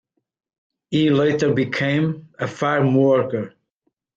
He 0.89 1.11
later 1.11 1.53
became 1.53 2.29
a 2.39 2.47
farm 2.47 2.95
worker. 2.95 3.53